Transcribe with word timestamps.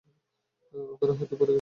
ওখানে 0.93 1.11
হয়তো 1.11 1.35
পড়ে 1.35 1.39
গেছে। 1.39 1.49